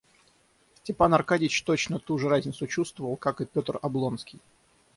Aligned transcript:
Степан 0.81 1.13
Аркадьич 1.13 1.61
точно 1.61 1.99
ту 1.99 2.17
же 2.17 2.27
разницу 2.27 2.65
чувствовал, 2.65 3.15
как 3.17 3.39
и 3.39 3.45
Петр 3.45 3.77
Облонский. 3.83 4.39